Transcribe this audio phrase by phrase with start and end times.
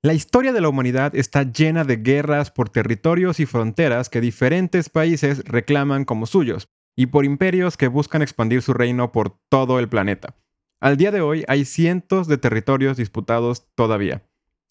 [0.00, 4.90] La historia de la humanidad está llena de guerras por territorios y fronteras que diferentes
[4.90, 9.88] países reclaman como suyos, y por imperios que buscan expandir su reino por todo el
[9.88, 10.36] planeta.
[10.80, 14.22] Al día de hoy hay cientos de territorios disputados todavía.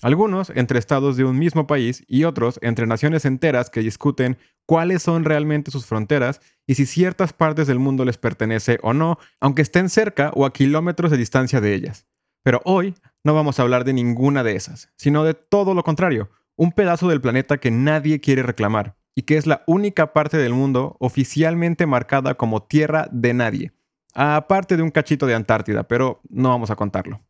[0.00, 5.02] Algunos entre estados de un mismo país y otros entre naciones enteras que discuten cuáles
[5.02, 9.62] son realmente sus fronteras y si ciertas partes del mundo les pertenece o no, aunque
[9.62, 12.06] estén cerca o a kilómetros de distancia de ellas.
[12.46, 12.94] Pero hoy
[13.24, 17.08] no vamos a hablar de ninguna de esas, sino de todo lo contrario, un pedazo
[17.08, 21.86] del planeta que nadie quiere reclamar y que es la única parte del mundo oficialmente
[21.86, 23.72] marcada como tierra de nadie,
[24.14, 27.20] aparte de un cachito de Antártida, pero no vamos a contarlo.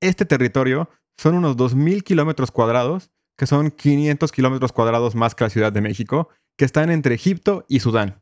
[0.00, 5.50] Este territorio son unos 2.000 kilómetros cuadrados, que son 500 kilómetros cuadrados más que la
[5.50, 8.20] Ciudad de México, que están entre Egipto y Sudán.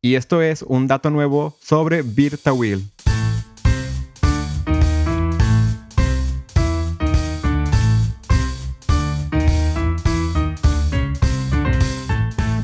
[0.00, 2.88] Y esto es un dato nuevo sobre Bir Tawil.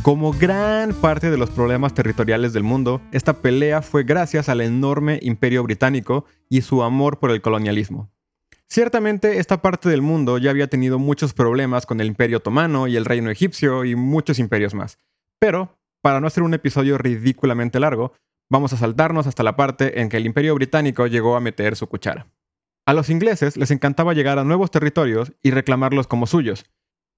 [0.05, 5.19] Como gran parte de los problemas territoriales del mundo, esta pelea fue gracias al enorme
[5.23, 8.13] imperio británico y su amor por el colonialismo.
[8.69, 12.97] Ciertamente esta parte del mundo ya había tenido muchos problemas con el imperio otomano y
[12.97, 14.99] el reino egipcio y muchos imperios más.
[15.39, 18.13] Pero, para no hacer un episodio ridículamente largo,
[18.51, 21.87] vamos a saltarnos hasta la parte en que el imperio británico llegó a meter su
[21.87, 22.27] cuchara.
[22.85, 26.67] A los ingleses les encantaba llegar a nuevos territorios y reclamarlos como suyos,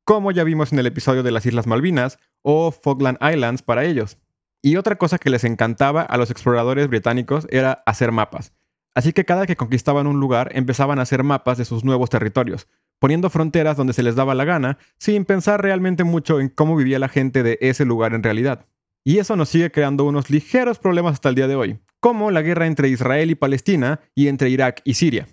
[0.07, 4.19] como ya vimos en el episodio de las Islas Malvinas o Falkland Islands para ellos.
[4.63, 8.55] Y otra cosa que les encantaba a los exploradores británicos era hacer mapas.
[8.95, 12.69] Así que cada que conquistaban un lugar empezaban a hacer mapas de sus nuevos territorios,
[13.01, 17.01] poniendo fronteras donde se les daba la gana, sin pensar realmente mucho en cómo vivía
[17.01, 18.67] la gente de ese lugar en realidad.
[19.05, 22.43] Y eso nos sigue creando unos ligeros problemas hasta el día de hoy, como la
[22.43, 25.27] guerra entre Israel y Palestina y entre Irak y Siria.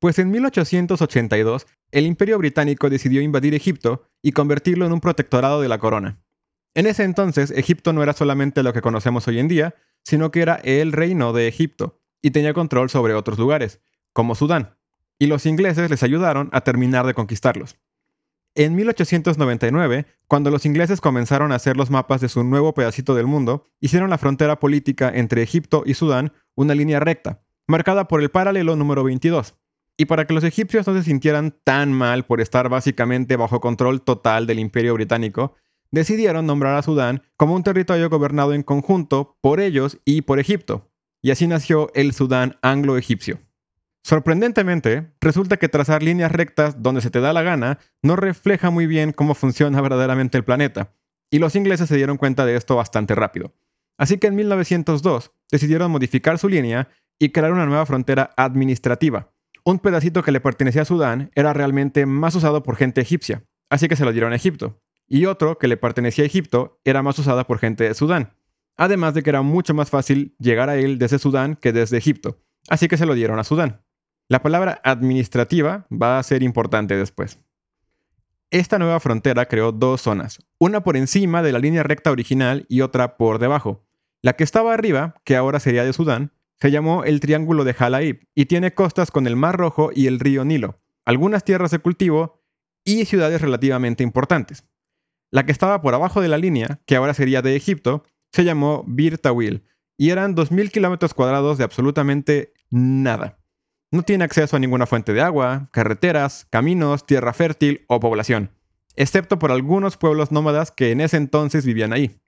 [0.00, 5.68] Pues en 1882, el Imperio Británico decidió invadir Egipto y convertirlo en un protectorado de
[5.68, 6.20] la corona.
[6.74, 10.42] En ese entonces, Egipto no era solamente lo que conocemos hoy en día, sino que
[10.42, 13.80] era el reino de Egipto, y tenía control sobre otros lugares,
[14.12, 14.76] como Sudán,
[15.18, 17.76] y los ingleses les ayudaron a terminar de conquistarlos.
[18.54, 23.26] En 1899, cuando los ingleses comenzaron a hacer los mapas de su nuevo pedacito del
[23.26, 28.30] mundo, hicieron la frontera política entre Egipto y Sudán una línea recta, marcada por el
[28.30, 29.54] paralelo número 22,
[29.96, 34.02] y para que los egipcios no se sintieran tan mal por estar básicamente bajo control
[34.02, 35.54] total del imperio británico,
[35.90, 40.90] decidieron nombrar a Sudán como un territorio gobernado en conjunto por ellos y por Egipto.
[41.22, 43.40] Y así nació el Sudán anglo-egipcio.
[44.04, 48.86] Sorprendentemente, resulta que trazar líneas rectas donde se te da la gana no refleja muy
[48.86, 50.94] bien cómo funciona verdaderamente el planeta,
[51.30, 53.52] y los ingleses se dieron cuenta de esto bastante rápido.
[53.98, 56.88] Así que en 1902 decidieron modificar su línea
[57.18, 59.32] y crear una nueva frontera administrativa,
[59.68, 63.86] un pedacito que le pertenecía a Sudán era realmente más usado por gente egipcia, así
[63.86, 67.18] que se lo dieron a Egipto, y otro que le pertenecía a Egipto era más
[67.18, 68.34] usada por gente de Sudán,
[68.76, 72.38] además de que era mucho más fácil llegar a él desde Sudán que desde Egipto,
[72.68, 73.82] así que se lo dieron a Sudán.
[74.28, 77.40] La palabra administrativa va a ser importante después.
[78.50, 82.82] Esta nueva frontera creó dos zonas, una por encima de la línea recta original y
[82.82, 83.86] otra por debajo.
[84.22, 88.26] La que estaba arriba, que ahora sería de Sudán, se llamó el Triángulo de Jalaib
[88.34, 92.42] y tiene costas con el Mar Rojo y el río Nilo, algunas tierras de cultivo
[92.84, 94.64] y ciudades relativamente importantes.
[95.30, 98.84] La que estaba por abajo de la línea, que ahora sería de Egipto, se llamó
[98.86, 99.64] Bir Tawil
[99.98, 103.38] y eran 2.000 kilómetros cuadrados de absolutamente nada.
[103.90, 108.52] No tiene acceso a ninguna fuente de agua, carreteras, caminos, tierra fértil o población,
[108.96, 112.20] excepto por algunos pueblos nómadas que en ese entonces vivían ahí.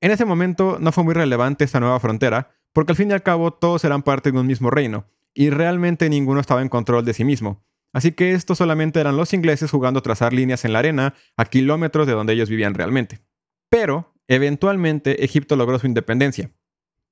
[0.00, 3.22] En ese momento no fue muy relevante esta nueva frontera, porque al fin y al
[3.22, 7.14] cabo todos eran parte de un mismo reino, y realmente ninguno estaba en control de
[7.14, 7.64] sí mismo.
[7.92, 11.44] Así que estos solamente eran los ingleses jugando a trazar líneas en la arena a
[11.44, 13.20] kilómetros de donde ellos vivían realmente.
[13.68, 16.52] Pero, eventualmente, Egipto logró su independencia.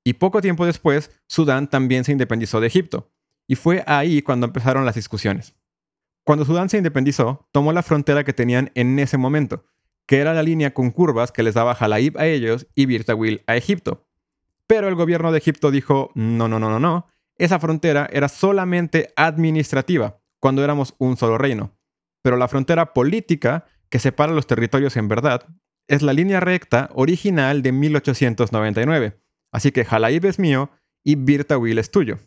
[0.04, 3.12] Y poco tiempo después, Sudán también se independizó de Egipto.
[3.46, 5.56] Y fue ahí cuando empezaron las discusiones.
[6.24, 9.64] Cuando Sudán se independizó, tomó la frontera que tenían en ese momento,
[10.06, 13.56] que era la línea con curvas que les daba Jalaib a ellos y Birtawil a
[13.56, 14.06] Egipto.
[14.66, 19.12] Pero el gobierno de Egipto dijo, no, no, no, no, no, esa frontera era solamente
[19.16, 21.76] administrativa, cuando éramos un solo reino.
[22.22, 25.46] Pero la frontera política, que separa los territorios en verdad,
[25.88, 29.20] es la línea recta original de 1899.
[29.52, 30.70] Así que Halaib es mío
[31.04, 32.18] y Birtawil es tuyo.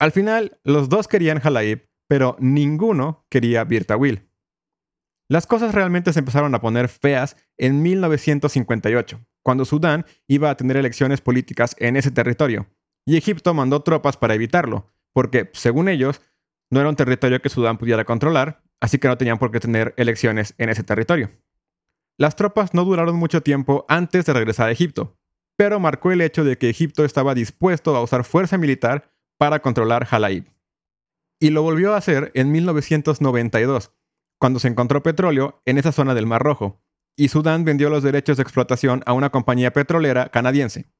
[0.00, 4.28] Al final, los dos querían Halaib, pero ninguno quería Birtawil.
[5.30, 10.78] Las cosas realmente se empezaron a poner feas en 1958, cuando Sudán iba a tener
[10.78, 12.66] elecciones políticas en ese territorio,
[13.06, 16.22] y Egipto mandó tropas para evitarlo, porque, según ellos,
[16.70, 19.94] no era un territorio que Sudán pudiera controlar, así que no tenían por qué tener
[19.96, 21.30] elecciones en ese territorio.
[22.18, 25.16] Las tropas no duraron mucho tiempo antes de regresar a Egipto,
[25.56, 30.04] pero marcó el hecho de que Egipto estaba dispuesto a usar fuerza militar para controlar
[30.04, 30.44] Jalaib.
[31.40, 33.92] Y lo volvió a hacer en 1992,
[34.38, 36.82] cuando se encontró petróleo en esa zona del Mar Rojo,
[37.16, 40.90] y Sudán vendió los derechos de explotación a una compañía petrolera canadiense.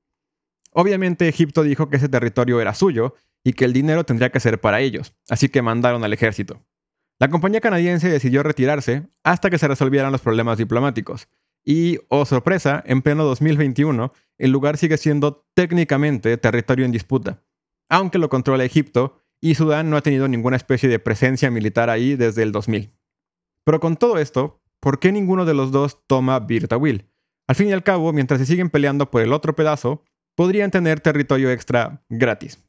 [0.73, 3.15] Obviamente Egipto dijo que ese territorio era suyo
[3.45, 6.65] y que el dinero tendría que ser para ellos, así que mandaron al ejército.
[7.21, 11.29] La compañía canadiense decidió retirarse hasta que se resolvieran los problemas diplomáticos.
[11.65, 17.43] Y, oh sorpresa, en pleno 2021, el lugar sigue siendo técnicamente territorio en disputa,
[17.89, 22.17] aunque lo controla Egipto y Sudán no ha tenido ninguna especie de presencia militar ahí
[22.17, 22.93] desde el 2000.
[23.65, 27.11] Pero con todo esto, ¿por qué ninguno de los dos toma Birtawil?
[27.47, 30.05] Al fin y al cabo, mientras se siguen peleando por el otro pedazo,
[30.35, 32.65] podrían tener territorio extra gratis.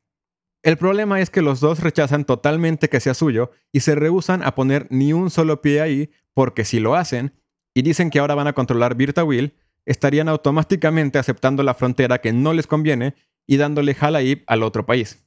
[0.62, 4.56] El problema es que los dos rechazan totalmente que sea suyo y se rehusan a
[4.56, 7.34] poner ni un solo pie ahí porque si lo hacen
[7.74, 9.54] y dicen que ahora van a controlar Birtawil,
[9.86, 13.16] estarían automáticamente aceptando la frontera que no les conviene
[13.48, 15.26] y dándole Halaib al otro país.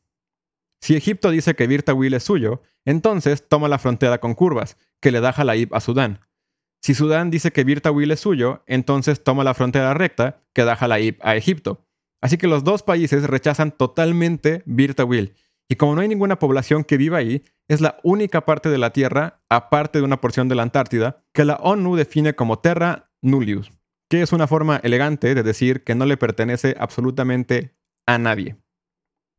[0.81, 5.21] Si Egipto dice que Birtawil es suyo, entonces toma la frontera con curvas, que le
[5.21, 6.21] da Halaib a Sudán.
[6.83, 11.17] Si Sudán dice que Birtawil es suyo, entonces toma la frontera recta, que da Halaib
[11.23, 11.87] a Egipto.
[12.23, 15.35] Así que los dos países rechazan totalmente Birtawil.
[15.69, 18.93] Y como no hay ninguna población que viva ahí, es la única parte de la
[18.93, 23.73] Tierra, aparte de una porción de la Antártida, que la ONU define como Terra Nullius,
[24.11, 27.75] que es una forma elegante de decir que no le pertenece absolutamente
[28.07, 28.57] a nadie.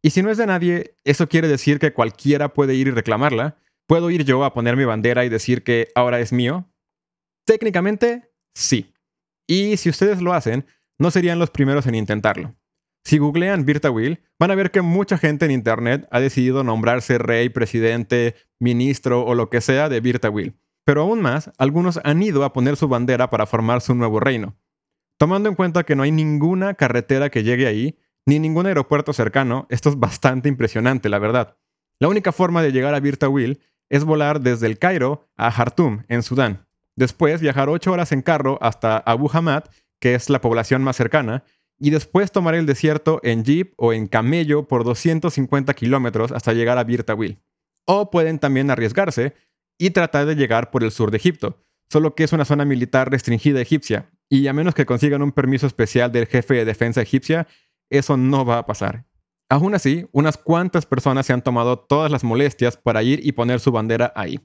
[0.03, 3.57] Y si no es de nadie, eso quiere decir que cualquiera puede ir y reclamarla.
[3.88, 6.69] ¿Puedo ir yo a poner mi bandera y decir que ahora es mío?
[7.45, 8.94] Técnicamente, sí.
[9.47, 10.65] Y si ustedes lo hacen,
[11.00, 12.56] no serían los primeros en intentarlo.
[13.03, 17.50] Si googlean Will, van a ver que mucha gente en Internet ha decidido nombrarse rey,
[17.50, 20.55] presidente, ministro o lo que sea de Will.
[20.85, 24.55] Pero aún más, algunos han ido a poner su bandera para formar su nuevo reino.
[25.17, 29.67] Tomando en cuenta que no hay ninguna carretera que llegue ahí, ni ningún aeropuerto cercano,
[29.69, 31.57] esto es bastante impresionante, la verdad.
[32.00, 33.59] La única forma de llegar a Will
[33.89, 36.65] es volar desde el Cairo a Jartum, en Sudán.
[36.95, 39.65] Después viajar 8 horas en carro hasta Abu Hamad,
[40.00, 41.44] que es la población más cercana,
[41.83, 46.77] y después tomar el desierto en jeep o en camello por 250 kilómetros hasta llegar
[46.77, 47.41] a Will.
[47.85, 49.33] O pueden también arriesgarse
[49.77, 53.12] y tratar de llegar por el sur de Egipto, solo que es una zona militar
[53.12, 57.47] restringida egipcia, y a menos que consigan un permiso especial del jefe de defensa egipcia,
[57.89, 59.06] eso no va a pasar.
[59.50, 63.59] Aún así, unas cuantas personas se han tomado todas las molestias para ir y poner
[63.59, 64.39] su bandera ahí.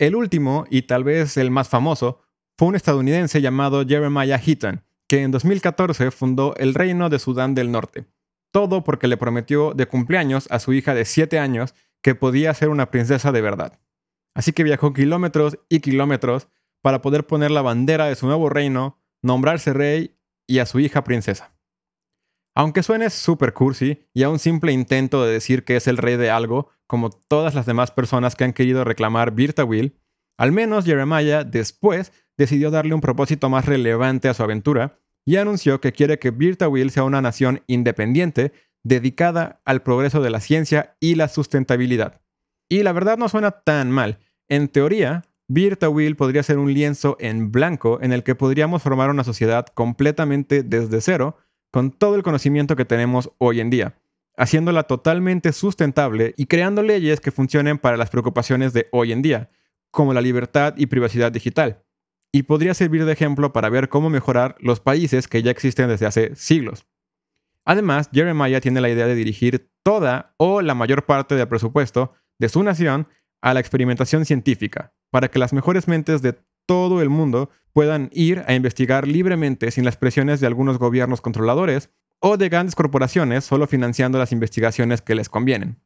[0.00, 2.22] El último, y tal vez el más famoso,
[2.58, 7.70] fue un estadounidense llamado Jeremiah Heaton, que en 2014 fundó el Reino de Sudán del
[7.70, 8.06] Norte.
[8.52, 12.68] Todo porque le prometió de cumpleaños a su hija de 7 años que podía ser
[12.68, 13.80] una princesa de verdad.
[14.34, 16.48] Así que viajó kilómetros y kilómetros
[16.82, 20.16] para poder poner la bandera de su nuevo reino, nombrarse rey
[20.46, 21.56] y a su hija princesa.
[22.54, 26.16] Aunque suene super cursi y a un simple intento de decir que es el rey
[26.16, 29.98] de algo, como todas las demás personas que han querido reclamar Will,
[30.38, 35.80] al menos Jeremiah después decidió darle un propósito más relevante a su aventura y anunció
[35.80, 38.52] que quiere que Will sea una nación independiente
[38.84, 42.20] dedicada al progreso de la ciencia y la sustentabilidad.
[42.68, 44.18] Y la verdad no suena tan mal.
[44.48, 49.24] En teoría, Will podría ser un lienzo en blanco en el que podríamos formar una
[49.24, 51.36] sociedad completamente desde cero,
[51.72, 53.98] con todo el conocimiento que tenemos hoy en día,
[54.36, 59.50] haciéndola totalmente sustentable y creando leyes que funcionen para las preocupaciones de hoy en día,
[59.90, 61.82] como la libertad y privacidad digital.
[62.36, 66.04] Y podría servir de ejemplo para ver cómo mejorar los países que ya existen desde
[66.04, 66.84] hace siglos.
[67.64, 72.50] Además, Jeremiah tiene la idea de dirigir toda o la mayor parte del presupuesto de
[72.50, 73.08] su nación
[73.40, 78.44] a la experimentación científica, para que las mejores mentes de todo el mundo puedan ir
[78.46, 81.88] a investigar libremente sin las presiones de algunos gobiernos controladores
[82.20, 85.80] o de grandes corporaciones solo financiando las investigaciones que les convienen.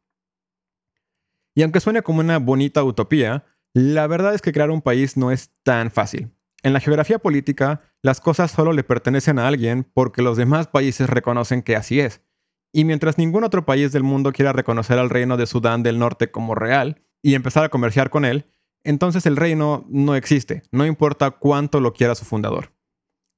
[1.54, 5.30] Y aunque suene como una bonita utopía, la verdad es que crear un país no
[5.30, 6.32] es tan fácil.
[6.62, 11.08] En la geografía política, las cosas solo le pertenecen a alguien porque los demás países
[11.08, 12.22] reconocen que así es.
[12.72, 16.30] Y mientras ningún otro país del mundo quiera reconocer al reino de Sudán del Norte
[16.30, 18.46] como real y empezar a comerciar con él,
[18.84, 22.72] entonces el reino no existe, no importa cuánto lo quiera su fundador.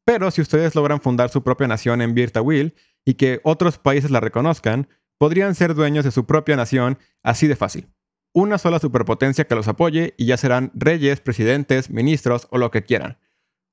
[0.04, 2.14] Pero si ustedes logran fundar su propia nación en
[2.44, 2.74] Will
[3.04, 4.88] y que otros países la reconozcan,
[5.18, 7.88] podrían ser dueños de su propia nación así de fácil.
[8.34, 12.82] Una sola superpotencia que los apoye y ya serán reyes, presidentes, ministros o lo que
[12.82, 13.18] quieran.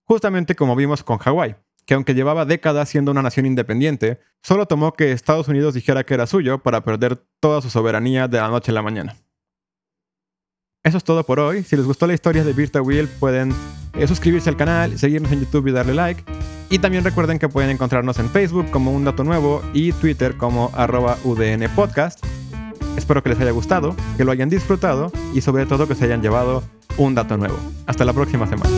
[0.04, 4.94] Justamente como vimos con Hawái, que aunque llevaba décadas siendo una nación independiente, solo tomó
[4.94, 8.72] que Estados Unidos dijera que era suyo para perder toda su soberanía de la noche
[8.72, 9.16] a la mañana.
[10.84, 11.64] Eso es todo por hoy.
[11.64, 13.54] Si les gustó la historia de Virta Wheel, pueden
[13.94, 16.24] eh, suscribirse al canal, seguirnos en YouTube y darle like.
[16.70, 20.72] Y también recuerden que pueden encontrarnos en Facebook como Un Dato Nuevo y Twitter como
[20.76, 22.24] arroba UDN Podcast.
[23.00, 26.22] Espero que les haya gustado, que lo hayan disfrutado y sobre todo que se hayan
[26.22, 26.64] llevado
[26.98, 27.58] un dato nuevo.
[27.88, 28.70] Hasta la próxima semana.